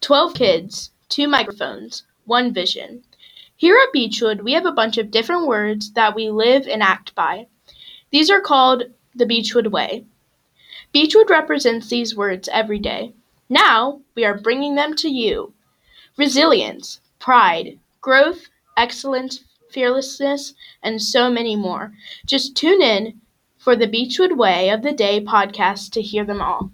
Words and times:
12 0.00 0.34
kids, 0.34 0.90
two 1.08 1.28
microphones, 1.28 2.04
one 2.24 2.52
vision. 2.54 3.04
Here 3.54 3.76
at 3.76 3.92
Beechwood, 3.92 4.40
we 4.40 4.52
have 4.54 4.64
a 4.64 4.72
bunch 4.72 4.96
of 4.96 5.10
different 5.10 5.46
words 5.46 5.92
that 5.92 6.14
we 6.14 6.30
live 6.30 6.66
and 6.66 6.82
act 6.82 7.14
by. 7.14 7.48
These 8.10 8.30
are 8.30 8.40
called 8.40 8.84
the 9.14 9.26
Beechwood 9.26 9.66
Way. 9.66 10.06
Beechwood 10.92 11.28
represents 11.28 11.88
these 11.88 12.16
words 12.16 12.48
every 12.50 12.78
day. 12.78 13.12
Now, 13.48 14.00
we 14.14 14.24
are 14.24 14.38
bringing 14.38 14.74
them 14.74 14.96
to 14.96 15.08
you. 15.08 15.52
Resilience, 16.16 17.00
pride, 17.18 17.78
growth, 18.00 18.48
excellence, 18.76 19.44
fearlessness, 19.70 20.54
and 20.82 21.02
so 21.02 21.30
many 21.30 21.56
more. 21.56 21.92
Just 22.26 22.56
tune 22.56 22.80
in 22.80 23.20
for 23.58 23.76
the 23.76 23.86
Beechwood 23.86 24.38
Way 24.38 24.70
of 24.70 24.82
the 24.82 24.92
Day 24.92 25.20
podcast 25.20 25.92
to 25.92 26.00
hear 26.02 26.24
them 26.24 26.40
all. 26.40 26.70